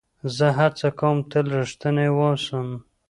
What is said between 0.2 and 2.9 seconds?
زه هڅه کوم تل رښتینی واوسم.